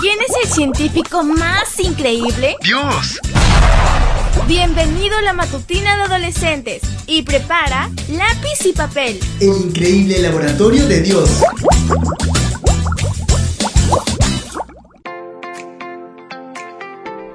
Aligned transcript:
¿Quién 0.00 0.18
es 0.26 0.34
el 0.42 0.50
científico 0.50 1.22
más 1.22 1.78
increíble? 1.78 2.56
¡Dios! 2.62 3.20
Bienvenido 4.48 5.18
a 5.18 5.20
la 5.20 5.34
matutina 5.34 5.94
de 5.94 6.02
adolescentes 6.04 6.80
y 7.06 7.20
prepara 7.20 7.90
lápiz 8.08 8.64
y 8.64 8.72
papel. 8.72 9.20
El 9.40 9.66
increíble 9.66 10.20
laboratorio 10.20 10.86
de 10.86 11.02
Dios. 11.02 11.42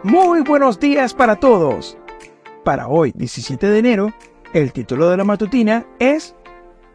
Muy 0.02 0.42
buenos 0.42 0.80
días 0.80 1.14
para 1.14 1.36
todos. 1.36 2.00
Para 2.64 2.88
hoy, 2.88 3.12
17 3.16 3.68
de 3.68 3.78
enero, 3.78 4.14
el 4.54 4.74
título 4.74 5.12
de 5.12 5.18
la 5.18 5.24
matutina 5.24 5.86
es 6.00 6.34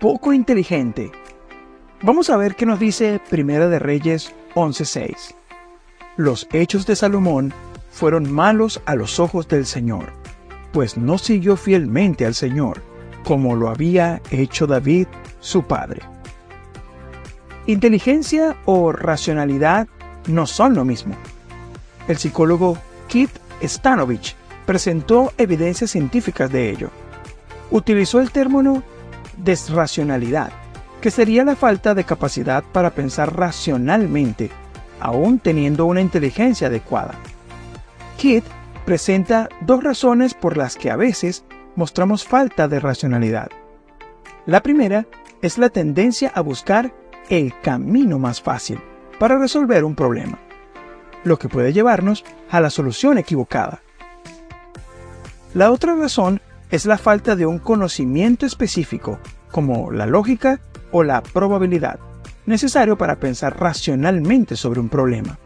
Poco 0.00 0.32
inteligente. 0.32 1.12
Vamos 2.02 2.29
a 2.29 2.37
ver 2.37 2.57
qué 2.57 2.66
nos 2.66 2.80
dice 2.80 3.21
Primera 3.30 3.68
de 3.68 3.79
Reyes 3.79 4.34
11:6. 4.57 5.37
Los 6.20 6.47
hechos 6.52 6.84
de 6.84 6.97
Salomón 6.97 7.51
fueron 7.91 8.30
malos 8.30 8.83
a 8.84 8.95
los 8.95 9.19
ojos 9.19 9.48
del 9.48 9.65
Señor, 9.65 10.12
pues 10.70 10.98
no 10.98 11.16
siguió 11.16 11.56
fielmente 11.56 12.27
al 12.27 12.34
Señor, 12.34 12.83
como 13.24 13.56
lo 13.56 13.70
había 13.70 14.20
hecho 14.30 14.66
David, 14.66 15.06
su 15.41 15.62
padre. 15.62 16.02
Inteligencia 17.66 18.55
o 18.66 18.93
racionalidad 18.93 19.88
no 20.27 20.46
son 20.46 20.74
lo 20.74 20.84
mismo. 20.84 21.15
El 22.06 22.19
psicólogo 22.19 22.77
Keith 23.09 23.38
Stanovich 23.62 24.37
presentó 24.66 25.32
evidencias 25.38 25.91
científicas 25.91 26.52
de 26.52 26.68
ello. 26.68 26.91
Utilizó 27.71 28.21
el 28.21 28.30
término 28.30 28.82
desracionalidad, 29.38 30.52
que 31.01 31.10
sería 31.10 31.45
la 31.46 31.57
falta 31.57 31.95
de 31.95 32.05
capacidad 32.05 32.62
para 32.74 32.91
pensar 32.91 33.34
racionalmente, 33.34 34.51
aún 35.00 35.38
teniendo 35.38 35.86
una 35.86 36.00
inteligencia 36.00 36.68
adecuada. 36.68 37.14
Kidd 38.16 38.45
presenta 38.84 39.48
dos 39.60 39.82
razones 39.82 40.34
por 40.34 40.57
las 40.57 40.76
que 40.76 40.90
a 40.90 40.96
veces 40.96 41.45
mostramos 41.76 42.24
falta 42.24 42.68
de 42.68 42.80
racionalidad. 42.80 43.51
La 44.46 44.62
primera 44.62 45.07
es 45.42 45.59
la 45.59 45.70
tendencia 45.70 46.32
a 46.34 46.40
buscar 46.40 46.92
el 47.29 47.54
camino 47.60 48.18
más 48.18 48.42
fácil 48.42 48.80
para 49.18 49.38
resolver 49.38 49.84
un 49.84 49.95
problema, 49.95 50.38
lo 51.24 51.38
que 51.38 51.48
puede 51.48 51.73
llevarnos 51.73 52.24
a 52.51 52.60
la 52.60 52.70
solución 52.70 53.18
equivocada. 53.18 53.80
La 55.54 55.70
otra 55.70 55.95
razón 55.95 56.40
es 56.70 56.87
la 56.87 56.98
falta 56.98 57.37
de 57.37 57.46
un 57.46 57.59
conocimiento 57.59 58.46
específico, 58.46 59.18
como 59.51 59.90
la 59.90 60.07
lógica 60.07 60.60
o 60.92 61.02
la 61.02 61.23
probabilidad, 61.23 61.98
necesario 62.46 62.96
para 62.96 63.16
pensar 63.16 63.59
racionalmente 63.59 64.56
sobre 64.56 64.81
un 64.81 64.88
problema. 64.88 65.38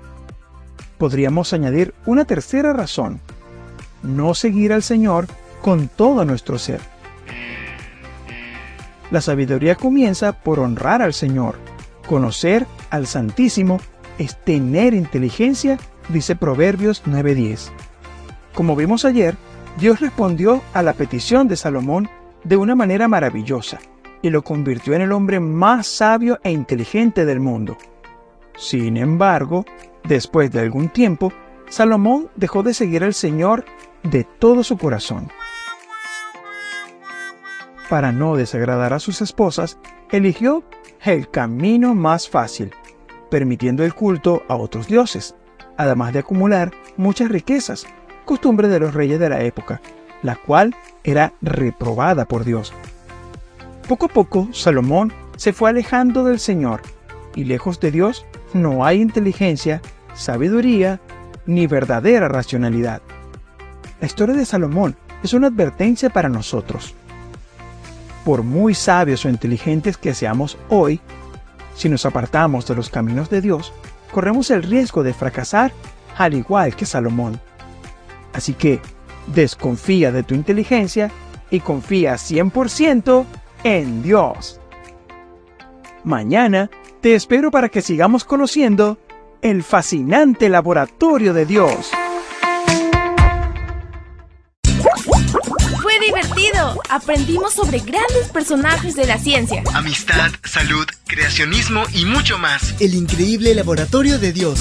Podríamos 0.99 1.53
añadir 1.53 1.95
una 2.07 2.25
tercera 2.25 2.73
razón, 2.73 3.21
no 4.03 4.35
seguir 4.35 4.73
al 4.73 4.83
Señor 4.83 5.27
con 5.63 5.89
todo 5.89 6.25
nuestro 6.25 6.59
ser. 6.59 6.81
La 9.11 9.21
sabiduría 9.21 9.75
comienza 9.75 10.33
por 10.33 10.61
honrar 10.61 11.03
al 11.03 11.15
Señor. 11.15 11.57
Conocer 12.09 12.67
al 12.91 13.07
Santísimo 13.07 13.81
es 14.19 14.43
tener 14.45 14.95
inteligencia, 14.95 15.79
dice 16.09 16.37
Proverbios 16.37 17.03
9:10. 17.07 17.71
Como 18.55 18.77
vimos 18.77 19.05
ayer, 19.05 19.37
Dios 19.79 20.01
respondió 20.01 20.63
a 20.73 20.83
la 20.83 20.93
petición 20.93 21.49
de 21.49 21.57
Salomón 21.57 22.09
de 22.45 22.57
una 22.57 22.75
manera 22.75 23.09
maravillosa 23.09 23.81
y 24.25 24.31
lo 24.31 24.43
convirtió 24.43 24.95
en 24.95 25.03
el 25.03 25.13
hombre 25.13 25.39
más 25.39 25.87
sabio 25.87 26.41
e 26.43 26.51
inteligente 26.51 27.27
del 27.27 27.41
mundo. 27.41 27.77
Sin 28.57 28.97
embargo, 28.97 29.67
después 30.03 30.51
de 30.51 30.61
algún 30.61 30.89
tiempo, 30.89 31.31
Salomón 31.69 32.31
dejó 32.35 32.63
de 32.63 32.73
seguir 32.73 33.05
al 33.05 33.13
Señor 33.13 33.67
de 34.03 34.25
todo 34.25 34.65
su 34.65 34.79
corazón. 34.79 35.29
Para 37.91 38.13
no 38.13 38.35
desagradar 38.35 38.95
a 38.95 38.99
sus 38.99 39.21
esposas, 39.21 39.79
eligió 40.11 40.65
el 41.05 41.29
camino 41.29 41.95
más 41.95 42.27
fácil, 42.27 42.71
permitiendo 43.31 43.85
el 43.85 43.95
culto 43.95 44.43
a 44.49 44.57
otros 44.57 44.87
dioses, 44.87 45.35
además 45.77 46.15
de 46.15 46.21
acumular 46.21 46.73
muchas 46.97 47.29
riquezas, 47.29 47.87
costumbre 48.25 48.69
de 48.69 48.81
los 48.81 48.95
reyes 48.95 49.21
de 49.21 49.29
la 49.29 49.43
época, 49.43 49.83
la 50.23 50.37
cual 50.37 50.75
era 51.03 51.35
reprobada 51.43 52.25
por 52.25 52.45
Dios. 52.45 52.73
Poco 53.89 54.07
a 54.07 54.09
poco, 54.09 54.49
Salomón 54.53 55.13
se 55.37 55.53
fue 55.53 55.69
alejando 55.69 56.25
del 56.25 56.41
Señor, 56.41 56.81
y 57.35 57.45
lejos 57.45 57.81
de 57.81 57.91
Dios 57.91 58.25
no 58.55 58.87
hay 58.87 59.03
inteligencia, 59.03 59.83
sabiduría, 60.15 61.01
ni 61.45 61.67
verdadera 61.67 62.29
racionalidad. 62.29 63.03
La 64.01 64.07
historia 64.07 64.35
de 64.35 64.47
Salomón 64.47 64.97
es 65.23 65.35
una 65.35 65.49
advertencia 65.49 66.09
para 66.09 66.31
nosotros. 66.31 66.95
Por 68.25 68.43
muy 68.43 68.75
sabios 68.75 69.27
o 69.27 69.29
inteligentes 69.29 69.99
que 69.99 70.15
seamos 70.15 70.57
hoy, 70.71 71.01
si 71.77 71.91
nos 71.91 72.07
apartamos 72.07 72.67
de 72.67 72.77
los 72.77 72.89
caminos 72.89 73.29
de 73.29 73.43
Dios, 73.43 73.73
corremos 74.13 74.51
el 74.51 74.63
riesgo 74.63 75.03
de 75.03 75.13
fracasar 75.13 75.73
al 76.17 76.33
igual 76.33 76.75
que 76.75 76.87
Salomón. 76.87 77.39
Así 78.33 78.55
que 78.55 78.81
desconfía 79.27 80.11
de 80.11 80.23
tu 80.23 80.35
inteligencia 80.35 81.11
y 81.51 81.61
confía 81.61 82.15
100% 82.15 83.27
en 83.65 84.03
Dios. 84.03 84.61
Mañana 86.05 86.71
te 87.01 87.15
espero 87.15 87.51
para 87.51 87.69
que 87.69 87.83
sigamos 87.83 88.25
conociendo 88.25 88.99
el 89.43 89.63
fascinante 89.63 90.49
laboratorio 90.49 91.35
de 91.35 91.47
Dios. 91.47 91.91
Fue 95.83 95.99
divertido. 96.07 96.79
Aprendimos 96.89 97.55
sobre 97.55 97.79
grandes 97.81 98.29
personajes 98.33 98.95
de 98.97 99.07
la 99.07 99.19
ciencia. 99.19 99.63
Amistad, 99.75 100.31
salud, 100.45 100.87
creacionismo 101.07 101.83
y 101.93 102.05
mucho 102.05 102.39
más. 102.39 102.75
El 102.81 102.95
increíble 102.95 103.55
laboratorio 103.55 104.19
de 104.19 104.33
Dios. 104.33 104.61